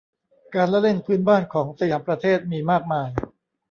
[0.55, 3.09] การละเล่นพื้นบ้านของสยามประเทศ มีมากมาย